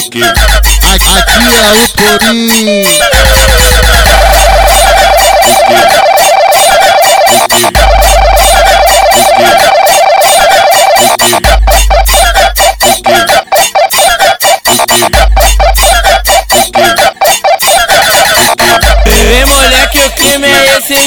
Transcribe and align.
Aqui, 0.00 0.22
é 0.22 0.32
o 1.72 1.88
Torinho. 1.88 3.59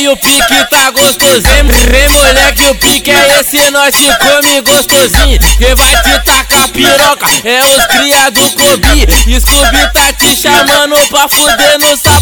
É 0.03 0.09
esse 0.09 0.09
e 0.09 0.09
o 0.09 0.17
pique 0.17 0.65
tá 0.69 0.91
gostosinho. 0.91 1.67
Vem 1.89 2.09
moleque, 2.09 2.65
o 2.65 2.75
pique 2.75 3.11
é 3.11 3.39
esse, 3.39 3.71
nós 3.71 3.95
te 3.95 4.07
come 4.19 4.61
gostosinho. 4.61 5.39
Quem 5.57 5.75
vai 5.75 5.95
te 6.01 6.19
tacar 6.25 6.67
piroca 6.69 7.27
é 7.43 7.63
os 7.63 7.85
cria 7.87 8.31
do 8.31 8.49
Kobe. 8.51 9.07
Scooby 9.39 9.93
tá 9.93 10.13
te 10.13 10.35
chamando 10.35 10.95
pra 11.07 11.29
fuder 11.29 11.79
no 11.79 11.95
sapatinho. 11.97 12.12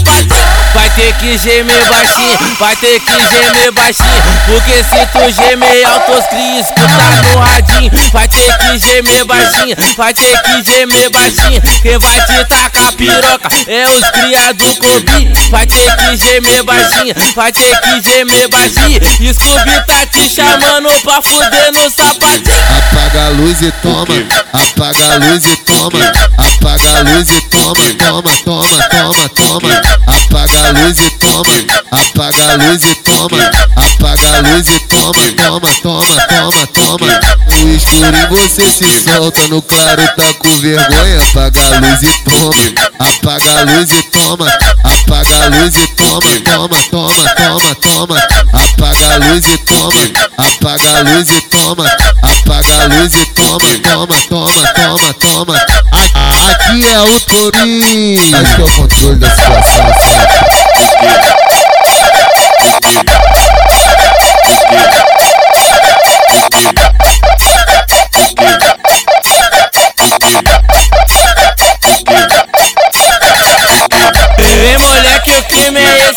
Vai 1.12 1.20
ter 1.20 1.28
que 1.28 1.38
gemer 1.38 1.86
baixinho, 1.90 2.40
vai 2.58 2.76
ter 2.78 3.00
que 3.02 3.12
gemer 3.12 3.72
baixinho. 3.74 4.24
Porque 4.46 4.84
se 4.84 5.06
tu 5.08 5.32
gemer 5.32 5.86
alto, 5.86 6.12
os 6.14 6.26
cria 6.28 6.60
escutar 6.62 7.22
no 7.24 7.40
radinho. 7.40 7.92
Vai 8.14 8.28
ter 8.30 8.58
que 8.58 8.80
gemer 8.80 9.26
baixinho, 9.26 9.76
vai 9.98 10.14
ter 10.14 10.42
que 10.42 10.64
gemer 10.64 11.10
baixinho. 11.10 11.62
Quem 11.82 11.98
vai 11.98 12.22
te 12.22 12.46
tacar 12.46 12.94
piroca 12.94 13.50
é 13.68 13.88
os 13.90 14.10
cria 14.12 14.54
do 14.54 14.76
Kobe. 14.76 15.34
Vai 15.50 15.68
ter 15.68 15.96
que 15.98 16.18
gemer 16.18 16.64
baixinho, 16.64 17.14
vai 17.36 17.52
ter 17.52 17.82
que 17.82 18.02
gemer 18.10 18.48
baixinho. 18.48 19.02
Scooby 19.34 19.86
tá 19.86 20.06
te 20.06 20.30
chamando 20.30 20.90
pra 21.02 21.22
fuder 21.22 21.74
no 21.74 21.90
sapatinho. 21.90 22.56
Apaga 22.78 23.26
a 23.26 23.30
luz 23.30 23.62
e 23.62 23.72
toma, 23.84 24.06
apaga 24.54 25.14
a 25.14 25.18
luz 25.18 25.44
e 25.44 25.56
toma, 25.58 26.00
apaga 26.38 27.00
a 27.00 27.02
luz 27.02 27.30
e 27.30 27.42
toma, 27.50 27.74
toma, 27.98 28.38
toma, 28.46 28.90
toma, 28.90 29.30
toma. 29.30 30.31
Apaga 30.42 30.70
a 30.70 30.72
luz 30.72 30.98
e 30.98 31.10
toma, 31.12 31.54
apaga 31.92 32.52
a 32.52 32.56
luz 32.56 32.84
e 32.84 32.96
toma, 32.96 33.38
apaga 33.76 34.38
a 34.38 34.40
luz 34.40 34.68
e 34.70 34.80
toma, 34.88 35.14
toma, 35.38 35.70
toma, 35.84 36.28
toma, 36.28 36.68
toma. 36.68 37.20
No 37.62 37.76
escuro 37.76 38.28
você 38.28 38.72
se 38.72 39.04
solta, 39.04 39.48
no 39.50 39.62
claro 39.62 40.02
tá 40.18 40.34
com 40.40 40.58
vergonha. 40.58 41.22
Apaga 41.22 41.62
a 41.62 41.80
luz 41.80 42.02
e 42.02 42.12
toma, 42.24 42.56
apaga 42.98 43.60
a 43.60 43.64
luz 43.66 43.92
e 43.92 44.02
toma, 44.02 44.48
apaga 44.84 45.44
a 45.44 45.48
luz 45.48 45.76
e 45.76 45.88
toma, 45.90 46.20
toma, 46.44 46.84
toma, 46.90 47.36
toma, 47.36 47.76
toma. 47.76 48.18
Apaga 48.52 49.14
a 49.14 49.18
luz 49.18 49.46
e 49.46 49.58
toma, 49.60 50.02
apaga 50.38 50.98
a 50.98 51.02
luz 51.04 51.30
e 51.30 51.42
toma, 51.42 51.86
apaga 52.24 52.82
a 52.82 52.88
luz 52.88 53.14
e 53.14 53.26
toma, 53.28 53.60
toma, 53.84 54.18
toma, 54.28 54.74
toma, 54.74 55.14
toma. 55.14 56.31
Aqui 56.42 56.84
é 56.86 57.00
o 57.02 57.20
Torinho. 57.22 58.22
Que 58.22 58.62
é 58.62 58.64
o 58.64 58.72
controle 58.76 59.16
da 59.18 59.30
situação, 59.30 59.86
sabe? 60.02 60.32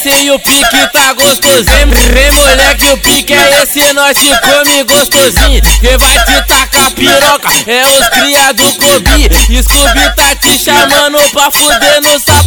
E 0.08 0.30
o 0.30 0.38
pique 0.38 0.88
tá 0.92 1.12
gostosinho. 1.14 1.88
Vem 2.12 2.30
moleque, 2.32 2.86
o 2.92 2.96
pique 2.98 3.32
é 3.32 3.62
esse, 3.62 3.92
nós 3.92 4.16
te 4.18 4.28
come 4.40 4.82
gostosinho. 4.84 5.62
Quem 5.80 5.96
vai 5.96 6.18
te 6.24 6.42
tacar 6.46 6.90
piroca 6.90 7.48
é 7.66 7.84
os 7.86 8.08
cria 8.08 8.52
do 8.52 8.70
Kobe. 8.72 9.62
Scooby 9.62 10.14
tá 10.16 10.34
te 10.36 10.58
chamando 10.58 11.18
pra 11.30 11.50
fuder 11.50 12.02
no 12.02 12.18
sapatinho. 12.18 12.43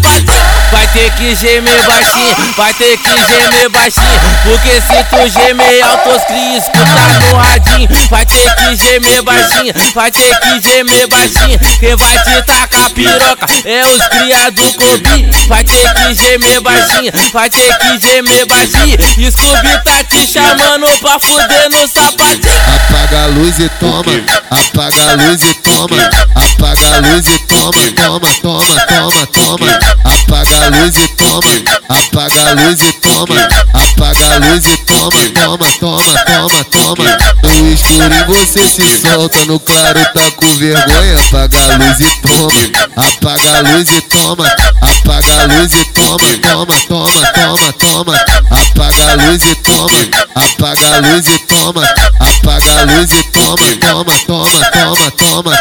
Ter 0.97 1.11
que 1.11 1.35
gemer 1.35 1.83
baixinho, 1.83 2.35
vai 2.57 2.73
ter 2.73 2.97
que 2.97 3.07
gemer 3.07 3.69
baixinho. 3.69 4.19
Porque 4.41 4.81
se 4.81 5.03
tu 5.03 5.29
gemer 5.29 5.85
alto, 5.85 6.09
os 6.09 6.23
cria 6.23 6.57
escutar 6.57 7.19
no 7.21 7.37
radinho. 7.37 7.87
Vai 8.09 8.25
ter 8.25 8.55
que 8.55 8.75
gemer 8.75 9.21
baixinho, 9.21 9.73
vai 9.93 10.11
ter 10.11 10.39
que 10.39 10.59
gemer 10.59 11.07
baixinho. 11.07 11.59
Quem 11.79 11.95
vai 11.95 12.17
te 12.23 12.41
tacar 12.41 12.89
piroca 12.89 13.45
é 13.63 13.85
os 13.85 14.07
cria 14.07 14.49
do 14.49 14.73
Kobe. 14.73 15.29
Vai 15.47 15.63
ter 15.63 15.93
que 15.93 16.15
gemer 16.15 16.61
baixinho, 16.61 17.11
vai 17.31 17.47
ter 17.47 17.77
que 17.77 17.99
gemer 17.99 18.47
baixinho. 18.47 18.97
Scooby 19.31 19.83
tá 19.83 20.03
te 20.03 20.25
chamando 20.25 20.87
pra 20.99 21.19
fuder 21.19 21.69
no 21.69 21.87
sapatinho. 21.87 22.57
Apaga 22.75 23.23
a 23.23 23.27
luz 23.27 23.59
e 23.59 23.69
toma, 23.79 24.03
apaga 24.49 25.11
a 25.11 25.13
luz 25.13 25.43
e 25.43 25.53
toma, 25.53 26.09
apaga 26.33 26.95
a 26.95 26.99
luz 27.01 27.27
e 27.27 27.37
toma, 27.45 27.71
toma, 27.95 28.27
toma, 28.41 28.87
toma, 28.87 29.27
toma. 29.27 30.16
Apaga 30.27 30.65
a 30.65 30.69
luz 30.69 30.97
e 30.97 31.07
toma, 31.07 31.51
apaga 31.87 32.49
a 32.49 32.53
luz 32.53 32.81
e 32.81 32.91
toma, 32.91 33.47
apaga 33.73 34.35
a 34.35 34.37
luz 34.39 34.65
e 34.65 34.77
toma, 34.77 35.09
toma, 35.33 35.71
toma, 35.79 36.25
toma, 36.25 36.63
toma. 36.65 37.17
No 37.43 37.73
escuro 37.73 38.25
você 38.27 38.67
se 38.67 39.01
solta, 39.01 39.45
no 39.45 39.57
claro 39.57 39.99
tá 40.13 40.29
com 40.31 40.53
vergonha. 40.55 41.17
Apaga 41.17 41.57
a 41.57 41.77
luz 41.77 41.99
e 42.01 42.11
toma, 42.21 42.51
apaga 42.97 43.57
a 43.57 43.61
luz 43.61 43.87
e 43.89 44.01
toma, 44.01 44.45
apaga 44.81 45.41
a 45.41 45.45
luz 45.45 45.73
e 45.73 45.85
toma, 45.85 46.17
toma, 46.41 46.75
toma, 46.89 47.31
toma, 47.33 47.73
toma. 47.73 48.15
Apaga 48.51 49.11
a 49.11 49.15
luz 49.15 49.43
e 49.45 49.55
toma, 49.55 49.99
apaga 50.35 50.95
a 50.95 50.99
luz 50.99 51.27
e 51.27 51.39
toma, 51.39 51.83
apaga 52.19 52.81
a 52.81 52.83
luz 52.83 53.11
e 53.11 53.23
toma, 53.31 53.65
toma, 53.79 54.19
toma, 54.27 54.71
toma, 54.71 55.11
toma. 55.11 55.53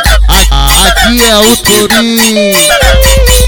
Aqui 0.51 1.23
é 1.23 1.37
o 1.37 1.57
Torinho. 1.57 3.46